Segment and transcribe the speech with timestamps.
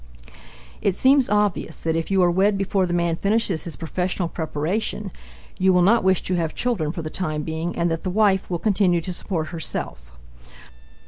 [0.81, 5.11] It seems obvious that if you are wed before the man finishes his professional preparation,
[5.59, 8.49] you will not wish to have children for the time being and that the wife
[8.49, 10.11] will continue to support herself.